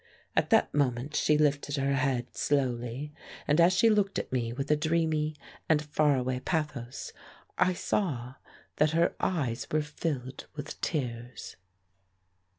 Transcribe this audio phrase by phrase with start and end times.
[0.35, 3.13] At that moment she lifted her head slowly,
[3.47, 5.35] and as she looked at me with a dreamy
[5.69, 7.13] and far away pathos
[7.55, 8.33] I saw
[8.77, 11.55] that her eyes were filled with tears.